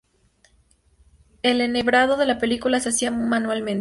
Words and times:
El 1.43 1.61
enhebrado 1.61 2.17
de 2.17 2.25
la 2.25 2.39
película 2.39 2.79
se 2.79 2.89
hacía 2.89 3.11
manualmente. 3.11 3.69